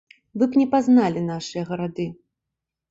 Вы 0.41 0.47
б 0.55 0.61
не 0.61 0.65
пазналі 0.71 1.23
нашыя 1.29 1.63
гарады. 1.71 2.11